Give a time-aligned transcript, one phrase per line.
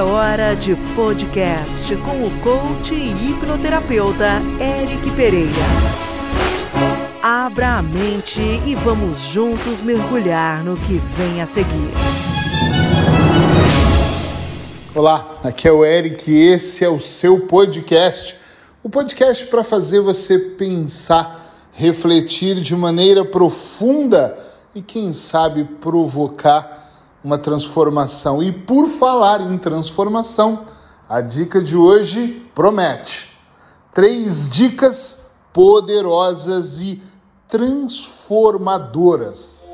[0.00, 5.50] É hora de podcast com o coach e hipnoterapeuta Eric Pereira.
[7.22, 11.92] Abra a mente e vamos juntos mergulhar no que vem a seguir.
[14.94, 18.34] Olá, aqui é o Eric e esse é o seu podcast.
[18.82, 24.34] O podcast para fazer você pensar, refletir de maneira profunda
[24.74, 26.79] e, quem sabe, provocar
[27.22, 28.42] uma transformação.
[28.42, 30.64] E por falar em transformação,
[31.08, 33.30] a dica de hoje promete.
[33.92, 37.02] Três dicas poderosas e
[37.48, 39.68] transformadoras.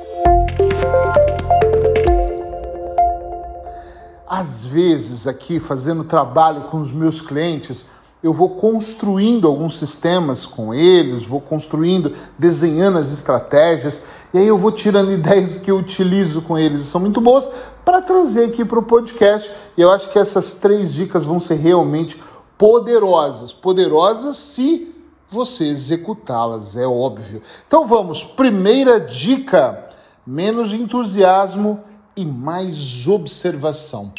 [4.27, 7.85] Às vezes, aqui fazendo trabalho com os meus clientes,
[8.27, 14.03] eu vou construindo alguns sistemas com eles, vou construindo, desenhando as estratégias,
[14.35, 17.49] e aí eu vou tirando ideias que eu utilizo com eles, são muito boas,
[17.85, 19.53] para trazer aqui para o podcast.
[19.79, 22.21] E eu acho que essas três dicas vão ser realmente
[22.59, 23.53] poderosas.
[23.53, 24.93] Poderosas se
[25.29, 27.41] você executá-las, é óbvio.
[27.65, 29.89] Então vamos, primeira dica:
[30.27, 31.81] menos entusiasmo
[32.17, 34.13] e mais observação.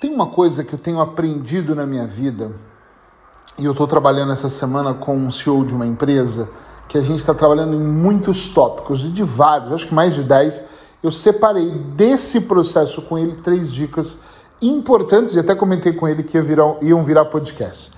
[0.00, 2.71] Tem uma coisa que eu tenho aprendido na minha vida
[3.58, 6.48] e eu estou trabalhando essa semana com um CEO de uma empresa
[6.88, 10.22] que a gente está trabalhando em muitos tópicos, e de vários, acho que mais de
[10.22, 10.62] 10.
[11.02, 14.18] Eu separei desse processo com ele três dicas
[14.60, 17.90] importantes, e até comentei com ele que ia virar, iam virar podcast.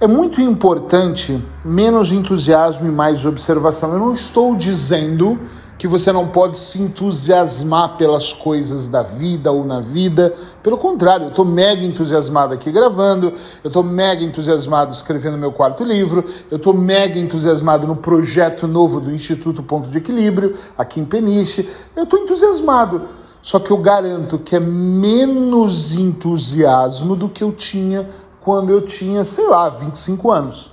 [0.00, 3.92] É muito importante menos entusiasmo e mais observação.
[3.92, 5.38] Eu não estou dizendo
[5.78, 10.34] que você não pode se entusiasmar pelas coisas da vida ou na vida.
[10.60, 15.84] Pelo contrário, eu estou mega entusiasmado aqui gravando, eu estou mega entusiasmado escrevendo meu quarto
[15.84, 21.04] livro, eu estou mega entusiasmado no projeto novo do Instituto Ponto de Equilíbrio, aqui em
[21.04, 21.68] Peniche.
[21.94, 23.02] Eu estou entusiasmado.
[23.40, 28.08] Só que eu garanto que é menos entusiasmo do que eu tinha
[28.40, 30.72] quando eu tinha, sei lá, 25 anos.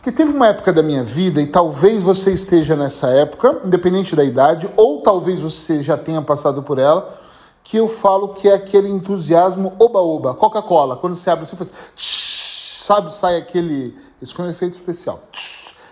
[0.00, 4.24] Porque teve uma época da minha vida, e talvez você esteja nessa época, independente da
[4.24, 7.20] idade, ou talvez você já tenha passado por ela,
[7.62, 10.96] que eu falo que é aquele entusiasmo oba-oba, Coca-Cola.
[10.96, 11.70] Quando você abre, você faz.
[11.94, 13.94] Sabe, sai aquele.
[14.22, 15.20] Isso foi um efeito especial.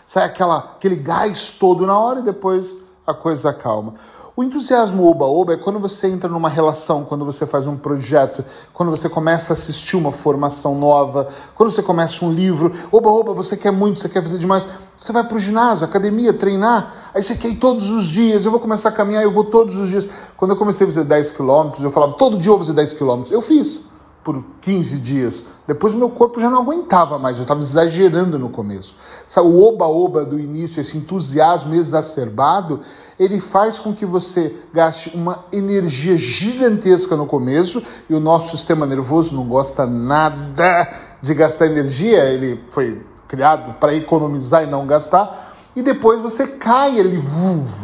[0.07, 3.93] Sai aquela, aquele gás todo na hora e depois a coisa calma.
[4.39, 8.89] O entusiasmo oba-oba é quando você entra numa relação, quando você faz um projeto, quando
[8.89, 11.27] você começa a assistir uma formação nova,
[11.57, 12.73] quando você começa um livro.
[12.93, 14.69] Oba-oba, você quer muito, você quer fazer demais.
[14.97, 18.45] Você vai para o ginásio, academia, treinar, aí você quer ir todos os dias.
[18.45, 20.09] Eu vou começar a caminhar, eu vou todos os dias.
[20.37, 22.93] Quando eu comecei a fazer 10 quilômetros, eu falava, todo dia eu vou fazer 10
[22.93, 23.33] quilômetros.
[23.33, 23.81] Eu fiz
[24.23, 25.43] por 15 dias.
[25.67, 28.95] Depois meu corpo já não aguentava mais, eu estava exagerando no começo.
[29.27, 32.81] Sabe, o oba-oba do início, esse entusiasmo exacerbado,
[33.19, 38.87] ele faz com que você gaste uma energia gigantesca no começo e o nosso sistema
[38.87, 40.89] nervoso não gosta nada
[41.21, 45.48] de gastar energia, ele foi criado para economizar e não gastar
[45.79, 47.23] e depois você cai ali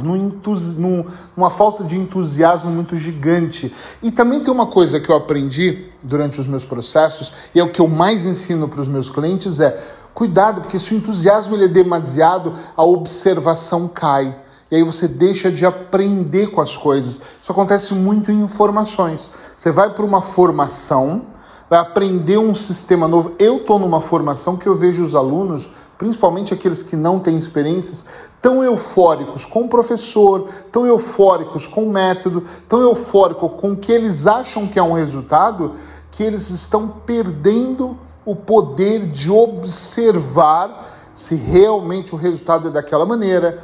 [0.02, 1.04] num,
[1.36, 3.72] numa falta de entusiasmo muito gigante.
[4.02, 7.70] E também tem uma coisa que eu aprendi durante os meus processos, e é o
[7.70, 9.80] que eu mais ensino para os meus clientes, é
[10.12, 14.36] cuidado, porque se o entusiasmo ele é demasiado, a observação cai.
[14.72, 17.20] E aí você deixa de aprender com as coisas.
[17.40, 19.30] Isso acontece muito em informações.
[19.56, 21.26] Você vai para uma formação,
[21.70, 23.34] vai aprender um sistema novo.
[23.38, 28.04] Eu estou numa formação que eu vejo os alunos principalmente aqueles que não têm experiências,
[28.40, 33.92] tão eufóricos com o professor, tão eufóricos com o método, tão eufóricos com o que
[33.92, 35.72] eles acham que é um resultado,
[36.10, 43.62] que eles estão perdendo o poder de observar se realmente o resultado é daquela maneira,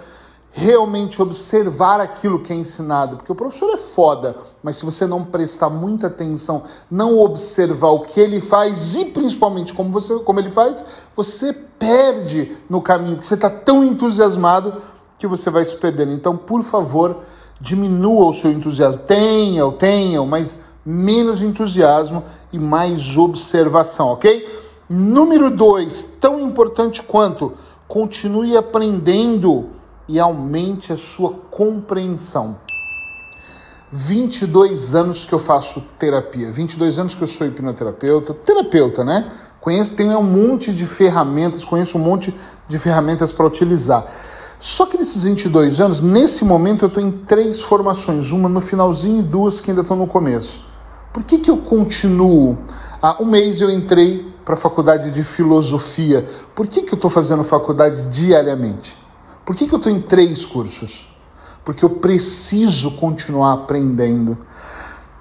[0.53, 5.25] realmente observar aquilo que é ensinado, porque o professor é foda, mas se você não
[5.25, 10.51] prestar muita atenção, não observar o que ele faz e principalmente como você como ele
[10.51, 10.85] faz,
[11.15, 14.75] você perde no caminho, porque você está tão entusiasmado
[15.19, 16.13] que você vai se perdendo.
[16.13, 17.19] Então, por favor,
[17.61, 19.01] diminua o seu entusiasmo.
[19.07, 24.49] Tenha, tenha, mas menos entusiasmo e mais observação, ok?
[24.89, 27.53] Número dois, tão importante quanto
[27.87, 29.69] continue aprendendo
[30.11, 32.59] e aumente a sua compreensão.
[33.93, 39.31] 22 anos que eu faço terapia, 22 anos que eu sou hipnoterapeuta, terapeuta, né?
[39.61, 42.35] Conheço, tenho um monte de ferramentas, conheço um monte
[42.67, 44.05] de ferramentas para utilizar.
[44.59, 49.21] Só que nesses 22 anos, nesse momento, eu estou em três formações, uma no finalzinho
[49.21, 50.65] e duas que ainda estão no começo.
[51.13, 52.59] Por que, que eu continuo?
[53.01, 56.27] Há um mês eu entrei para a faculdade de filosofia.
[56.55, 59.00] Por que, que eu estou fazendo faculdade diariamente?
[59.51, 61.09] Por que, que eu estou em três cursos?
[61.65, 64.39] Porque eu preciso continuar aprendendo.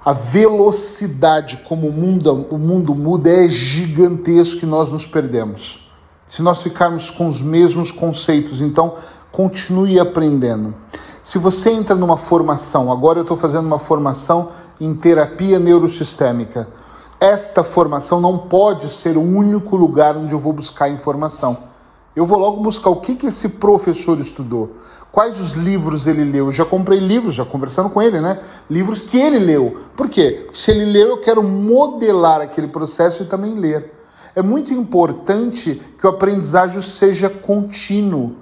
[0.06, 5.92] A velocidade como o mundo, o mundo muda é gigantesco que nós nos perdemos.
[6.28, 8.94] Se nós ficarmos com os mesmos conceitos, então
[9.32, 10.76] continue aprendendo.
[11.24, 14.50] Se você entra numa formação, agora eu estou fazendo uma formação
[14.80, 16.70] em terapia neurosistêmica.
[17.20, 21.68] Esta formação não pode ser o único lugar onde eu vou buscar informação.
[22.16, 24.76] Eu vou logo buscar o que, que esse professor estudou,
[25.12, 26.48] quais os livros ele leu.
[26.48, 28.40] Eu já comprei livros, já conversando com ele, né?
[28.70, 29.78] Livros que ele leu.
[29.96, 30.44] Por quê?
[30.46, 33.94] Porque se ele leu, eu quero modelar aquele processo e também ler.
[34.36, 38.36] É muito importante que o aprendizagem seja contínuo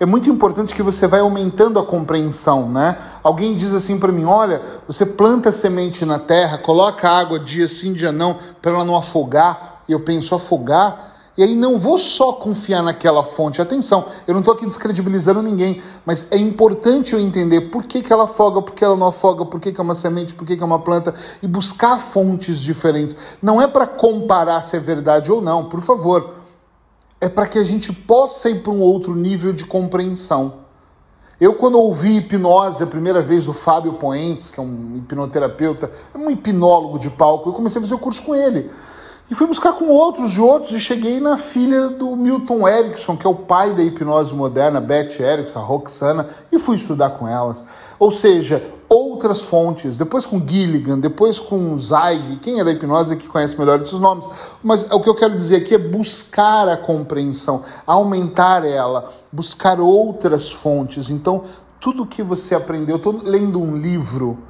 [0.00, 2.96] é muito importante que você vai aumentando a compreensão, né?
[3.22, 7.92] Alguém diz assim para mim: olha, você planta semente na terra, coloca água dia sim,
[7.92, 9.82] dia não, para ela não afogar.
[9.86, 11.19] E eu penso, afogar?
[11.40, 13.62] E aí não vou só confiar naquela fonte.
[13.62, 18.12] Atenção, eu não estou aqui descredibilizando ninguém, mas é importante eu entender por que, que
[18.12, 20.54] ela afoga, por que ela não afoga, por que, que é uma semente, por que,
[20.54, 23.16] que é uma planta, e buscar fontes diferentes.
[23.40, 26.34] Não é para comparar se é verdade ou não, por favor
[27.18, 30.60] é para que a gente possa ir para um outro nível de compreensão.
[31.40, 36.18] Eu, quando ouvi hipnose a primeira vez do Fábio Poentes, que é um hipnoterapeuta, é
[36.18, 38.70] um hipnólogo de palco, eu comecei a fazer o curso com ele.
[39.30, 43.24] E fui buscar com outros de outros e cheguei na filha do Milton Erickson, que
[43.24, 47.64] é o pai da hipnose moderna, Beth Erickson, a Roxana, e fui estudar com elas.
[47.96, 53.28] Ou seja, outras fontes, depois com Gilligan, depois com Zeig, quem é da hipnose que
[53.28, 54.28] conhece melhor esses nomes.
[54.64, 60.50] Mas o que eu quero dizer aqui é buscar a compreensão, aumentar ela, buscar outras
[60.50, 61.08] fontes.
[61.08, 61.44] Então,
[61.78, 64.49] tudo que você aprendeu, eu estou lendo um livro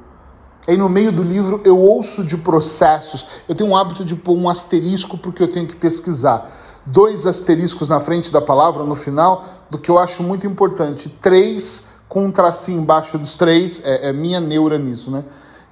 [0.67, 3.25] Aí no meio do livro eu ouço de processos.
[3.47, 6.49] Eu tenho um hábito de pôr um asterisco porque eu tenho que pesquisar.
[6.85, 11.09] Dois asteriscos na frente da palavra, no final, do que eu acho muito importante.
[11.21, 15.23] Três com um tracinho embaixo dos três, é, é minha neura nisso, né?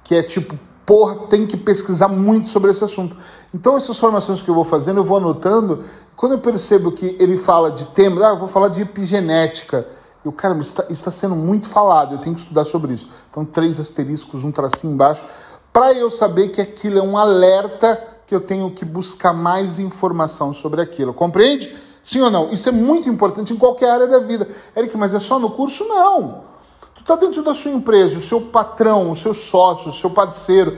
[0.02, 3.14] Que é tipo, porra, tem que pesquisar muito sobre esse assunto.
[3.54, 5.84] Então, essas formações que eu vou fazendo, eu vou anotando.
[6.16, 9.86] Quando eu percebo que ele fala de temas, ah, eu vou falar de epigenética
[10.24, 13.08] e o cara, isso está sendo muito falado, eu tenho que estudar sobre isso.
[13.30, 15.24] Então, três asteriscos, um tracinho embaixo,
[15.72, 20.52] para eu saber que aquilo é um alerta que eu tenho que buscar mais informação
[20.52, 21.14] sobre aquilo.
[21.14, 21.74] Compreende?
[22.02, 22.48] Sim ou não?
[22.48, 24.46] Isso é muito importante em qualquer área da vida.
[24.76, 25.84] Eric, mas é só no curso?
[25.86, 26.44] Não.
[26.94, 30.76] Tu está dentro da sua empresa, o seu patrão, o seu sócio, o seu parceiro,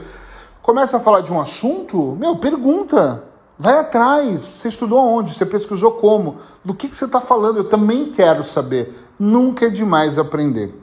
[0.61, 3.23] começa a falar de um assunto, meu, pergunta.
[3.63, 4.41] Vai atrás.
[4.41, 5.33] Você estudou onde?
[5.33, 6.35] Você pesquisou como?
[6.65, 7.59] Do que, que você está falando?
[7.59, 8.93] Eu também quero saber.
[9.17, 10.77] Nunca é demais aprender.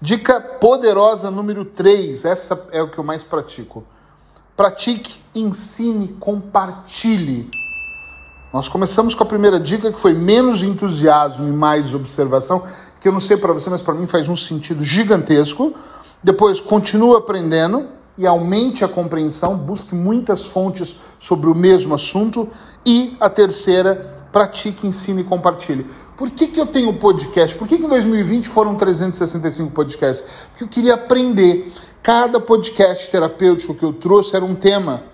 [0.00, 2.24] Dica poderosa número 3.
[2.24, 3.84] Essa é o que eu mais pratico.
[4.56, 7.50] Pratique, ensine, compartilhe.
[8.54, 12.64] Nós começamos com a primeira dica que foi menos entusiasmo e mais observação,
[13.02, 15.74] que eu não sei para você, mas para mim faz um sentido gigantesco.
[16.22, 17.86] Depois, continue aprendendo
[18.16, 22.48] e aumente a compreensão, busque muitas fontes sobre o mesmo assunto.
[22.84, 25.86] E a terceira, pratique, ensine e compartilhe.
[26.16, 27.56] Por que, que eu tenho podcast?
[27.56, 30.24] Por que, que em 2020 foram 365 podcasts?
[30.48, 31.72] Porque eu queria aprender.
[32.02, 35.04] Cada podcast terapêutico que eu trouxe era um tema.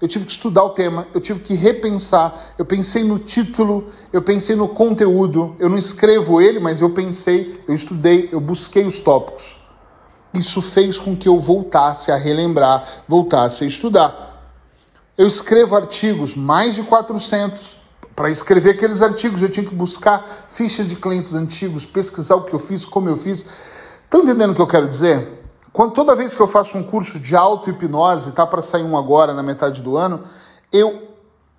[0.00, 2.54] Eu tive que estudar o tema, eu tive que repensar.
[2.56, 5.54] Eu pensei no título, eu pensei no conteúdo.
[5.58, 9.59] Eu não escrevo ele, mas eu pensei, eu estudei, eu busquei os tópicos.
[10.32, 14.30] Isso fez com que eu voltasse a relembrar, voltasse a estudar.
[15.18, 17.76] Eu escrevo artigos, mais de 400.
[18.14, 22.54] Para escrever aqueles artigos, eu tinha que buscar ficha de clientes antigos, pesquisar o que
[22.54, 23.44] eu fiz, como eu fiz.
[24.04, 25.40] Estão entendendo o que eu quero dizer?
[25.72, 29.32] Quando, toda vez que eu faço um curso de auto-hipnose, tá para sair um agora
[29.32, 30.24] na metade do ano,
[30.72, 31.08] eu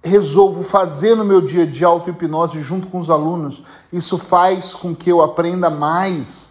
[0.04, 3.64] resolvo fazer no meu dia de auto-hipnose junto com os alunos.
[3.92, 6.51] Isso faz com que eu aprenda mais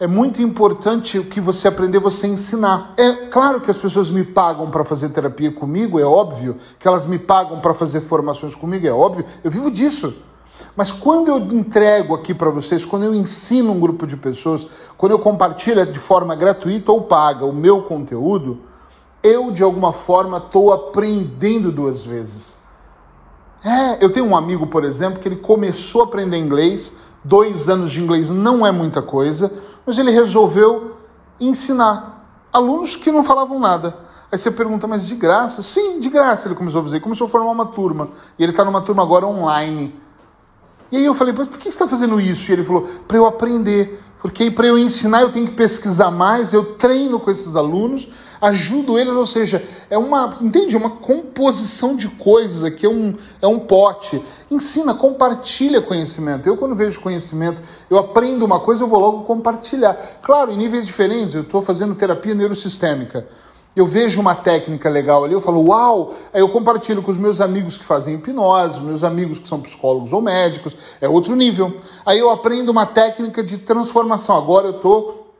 [0.00, 2.94] é muito importante o que você aprender, você ensinar.
[2.96, 6.56] É claro que as pessoas me pagam para fazer terapia comigo, é óbvio.
[6.78, 9.24] Que elas me pagam para fazer formações comigo, é óbvio.
[9.42, 10.14] Eu vivo disso.
[10.76, 15.12] Mas quando eu entrego aqui para vocês, quando eu ensino um grupo de pessoas, quando
[15.12, 18.60] eu compartilho de forma gratuita ou paga o meu conteúdo,
[19.22, 22.56] eu de alguma forma estou aprendendo duas vezes.
[23.64, 26.92] É, eu tenho um amigo, por exemplo, que ele começou a aprender inglês,
[27.28, 29.52] dois anos de inglês não é muita coisa,
[29.84, 30.96] mas ele resolveu
[31.38, 33.96] ensinar alunos que não falavam nada.
[34.32, 35.62] Aí você pergunta, mas de graça?
[35.62, 37.00] Sim, de graça ele começou a fazer.
[37.00, 38.08] Começou a formar uma turma.
[38.38, 39.94] E ele está numa turma agora online.
[40.90, 42.50] E aí eu falei, mas por que você está fazendo isso?
[42.50, 44.02] E ele falou, para eu aprender.
[44.20, 48.08] Porque para eu ensinar eu tenho que pesquisar mais, eu treino com esses alunos,
[48.40, 50.76] ajudo eles, ou seja, é uma, entende?
[50.76, 54.22] Uma composição de coisas aqui, é um, é um pote.
[54.50, 56.48] Ensina, compartilha conhecimento.
[56.48, 59.94] Eu, quando vejo conhecimento, eu aprendo uma coisa, eu vou logo compartilhar.
[60.22, 63.26] Claro, em níveis diferentes, eu estou fazendo terapia neurosistêmica
[63.78, 66.12] eu vejo uma técnica legal ali, eu falo, uau!
[66.32, 70.12] Aí eu compartilho com os meus amigos que fazem hipnose, meus amigos que são psicólogos
[70.12, 71.80] ou médicos, é outro nível.
[72.04, 74.36] Aí eu aprendo uma técnica de transformação.
[74.36, 75.32] Agora eu estou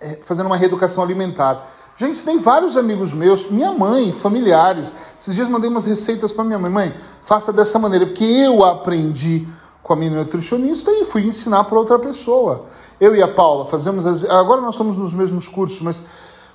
[0.00, 1.77] é, fazendo uma reeducação alimentar.
[1.98, 4.94] Já ensinei vários amigos meus, minha mãe, familiares.
[5.18, 6.70] Esses dias mandei umas receitas para minha mãe.
[6.70, 9.48] Mãe, faça dessa maneira, porque eu aprendi
[9.82, 12.66] com a minha nutricionista e fui ensinar para outra pessoa.
[13.00, 14.24] Eu e a Paula fazemos as...
[14.30, 16.00] agora nós estamos nos mesmos cursos, mas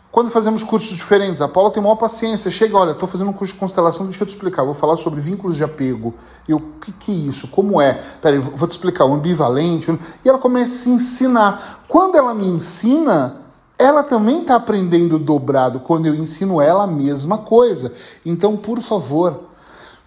[0.09, 2.49] quando fazemos cursos diferentes, a Paula tem maior paciência.
[2.49, 4.63] Chega, olha, estou fazendo um curso de constelação, deixa eu te explicar.
[4.63, 6.13] Vou falar sobre vínculos de apego.
[6.47, 7.49] E o que, que é isso?
[7.49, 7.95] Como é?
[8.21, 9.03] Peraí, vou te explicar.
[9.03, 9.91] O ambivalente.
[10.23, 11.83] E ela começa a ensinar.
[11.85, 13.42] Quando ela me ensina,
[13.77, 15.79] ela também está aprendendo dobrado.
[15.79, 17.91] Quando eu ensino ela, a mesma coisa.
[18.25, 19.39] Então, por favor,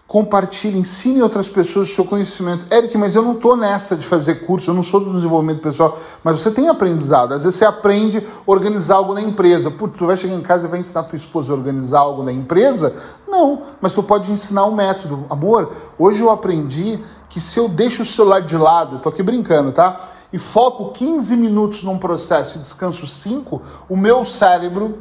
[0.07, 2.65] compartilhe, ensine outras pessoas o seu conhecimento.
[2.73, 5.99] Eric, mas eu não estou nessa de fazer curso, eu não sou do desenvolvimento pessoal,
[6.23, 7.35] mas você tem aprendizado.
[7.35, 9.71] Às vezes você aprende a organizar algo na empresa.
[9.71, 12.33] Putz, tu vai chegar em casa e vai ensinar tua esposa a organizar algo na
[12.33, 12.95] empresa?
[13.27, 15.27] Não, mas tu pode ensinar um método.
[15.29, 19.73] Amor, hoje eu aprendi que se eu deixo o celular de lado, estou aqui brincando,
[19.73, 20.13] tá?
[20.33, 24.99] E foco 15 minutos num processo e descanso 5, o meu cérebro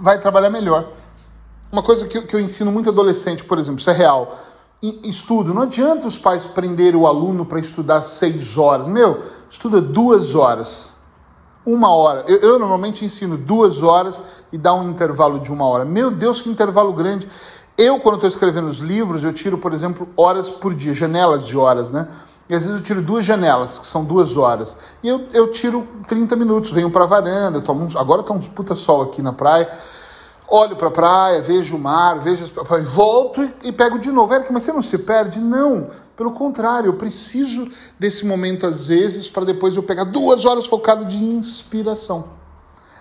[0.00, 0.88] vai trabalhar melhor.
[1.70, 4.38] Uma coisa que, que eu ensino muito adolescente, por exemplo, isso é real.
[5.02, 5.52] Estudo.
[5.52, 8.88] Não adianta os pais prenderem o aluno para estudar seis horas.
[8.88, 10.90] Meu, estuda duas horas.
[11.66, 12.24] Uma hora.
[12.26, 14.22] Eu, eu normalmente ensino duas horas
[14.52, 15.84] e dá um intervalo de uma hora.
[15.84, 17.28] Meu Deus, que intervalo grande.
[17.76, 21.56] Eu, quando estou escrevendo os livros, eu tiro, por exemplo, horas por dia, janelas de
[21.56, 22.08] horas, né?
[22.48, 24.76] E às vezes eu tiro duas janelas, que são duas horas.
[25.02, 28.40] E eu, eu tiro 30 minutos, venho para a varanda, tomo um, agora está um
[28.40, 29.70] puta sol aqui na praia
[30.48, 32.84] olho para a praia, vejo o mar, vejo as...
[32.86, 34.32] volto e, e pego de novo.
[34.32, 35.40] Eric, mas você não se perde?
[35.40, 35.88] Não.
[36.16, 41.04] Pelo contrário, eu preciso desse momento às vezes para depois eu pegar duas horas focado
[41.04, 42.30] de inspiração.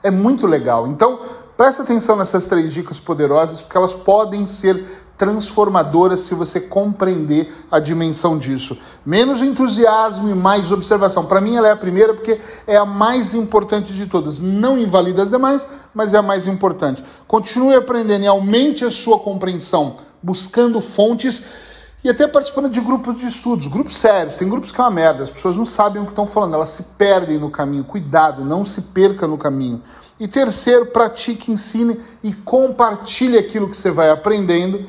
[0.03, 0.87] É muito legal.
[0.87, 1.19] Então,
[1.55, 7.79] presta atenção nessas três dicas poderosas, porque elas podem ser transformadora se você compreender a
[7.79, 8.77] dimensão disso.
[9.05, 11.25] Menos entusiasmo e mais observação.
[11.25, 14.39] Para mim, ela é a primeira porque é a mais importante de todas.
[14.39, 17.03] Não invalida as demais, mas é a mais importante.
[17.25, 21.41] Continue aprendendo e aumente a sua compreensão, buscando fontes
[22.03, 24.35] e até participando de grupos de estudos, grupos sérios.
[24.35, 26.69] Tem grupos que é uma merda, as pessoas não sabem o que estão falando, elas
[26.69, 27.83] se perdem no caminho.
[27.83, 29.81] Cuidado, não se perca no caminho.
[30.19, 34.83] E terceiro, pratique, ensine e compartilhe aquilo que você vai aprendendo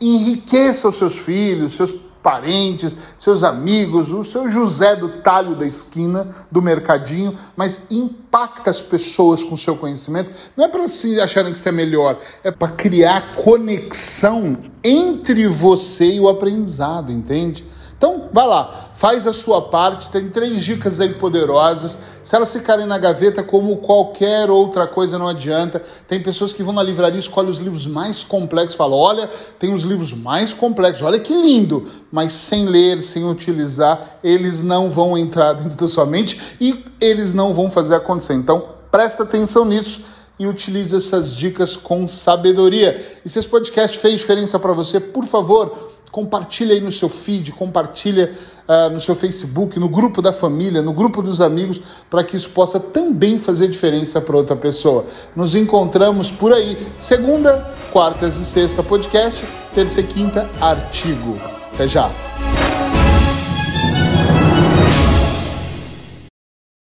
[0.00, 6.28] enriqueça os seus filhos, seus parentes, seus amigos, o seu José do talho da esquina,
[6.50, 10.32] do mercadinho, mas impacta as pessoas com seu conhecimento.
[10.56, 16.14] Não é para se acharem que você é melhor, é para criar conexão entre você
[16.14, 17.64] e o aprendizado, entende?
[17.98, 20.08] Então, vai lá, faz a sua parte.
[20.08, 21.98] Tem três dicas aí poderosas.
[22.22, 25.82] Se elas ficarem na gaveta, como qualquer outra coisa, não adianta.
[26.06, 29.82] Tem pessoas que vão na livraria, escolhem os livros mais complexos, falam: olha, tem os
[29.82, 31.88] livros mais complexos, olha que lindo.
[32.18, 37.32] Mas sem ler, sem utilizar, eles não vão entrar dentro da sua mente e eles
[37.32, 38.34] não vão fazer acontecer.
[38.34, 40.00] Então, presta atenção nisso
[40.36, 43.20] e utilize essas dicas com sabedoria.
[43.24, 47.52] E se esse podcast fez diferença para você, por favor, compartilha aí no seu feed,
[47.52, 48.32] compartilha
[48.66, 52.50] uh, no seu Facebook, no grupo da família, no grupo dos amigos, para que isso
[52.50, 55.04] possa também fazer diferença para outra pessoa.
[55.36, 61.57] Nos encontramos por aí, segunda, quartas e sexta podcast, terça e quinta artigo.
[61.78, 62.27] Até já!